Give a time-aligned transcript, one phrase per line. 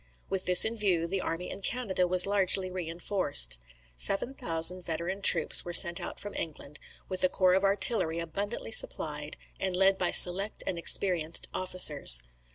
[0.31, 3.59] With this view, the army in Canada was largely reinforced.
[3.95, 8.71] Seven thousand veteran troops were sent out from England, with a corps of artillery abundantly
[8.71, 12.23] supplied, and led by select and experienced officers.